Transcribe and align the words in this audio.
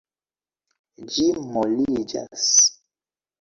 Ĝi 1.15 1.25
moliĝas. 1.51 2.49